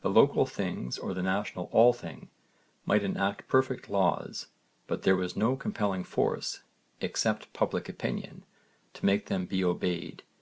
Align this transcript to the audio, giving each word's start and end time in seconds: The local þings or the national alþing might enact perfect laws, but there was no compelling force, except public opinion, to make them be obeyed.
The 0.00 0.08
local 0.08 0.46
þings 0.46 0.96
or 0.98 1.12
the 1.12 1.22
national 1.22 1.68
alþing 1.74 2.28
might 2.86 3.02
enact 3.02 3.48
perfect 3.48 3.90
laws, 3.90 4.46
but 4.86 5.02
there 5.02 5.14
was 5.14 5.36
no 5.36 5.56
compelling 5.56 6.04
force, 6.04 6.62
except 7.02 7.52
public 7.52 7.86
opinion, 7.86 8.46
to 8.94 9.04
make 9.04 9.26
them 9.26 9.44
be 9.44 9.62
obeyed. 9.62 10.22